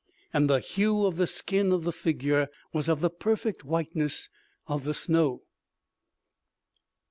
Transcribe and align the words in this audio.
And 0.33 0.49
the 0.49 0.59
hue 0.59 1.05
of 1.05 1.17
the 1.17 1.27
skin 1.27 1.71
of 1.71 1.83
the 1.83 1.91
figure 1.91 2.49
was 2.73 2.89
of 2.89 3.01
the 3.01 3.11
perfect 3.11 3.63
whiteness 3.63 4.29
of 4.65 4.83
the 4.83 4.95
snow. 4.95 5.43